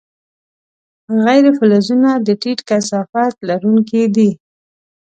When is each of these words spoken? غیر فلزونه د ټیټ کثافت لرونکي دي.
غیر 1.23 1.45
فلزونه 1.57 2.09
د 2.25 2.27
ټیټ 2.41 2.59
کثافت 2.69 3.35
لرونکي 3.49 4.03
دي. 4.15 4.29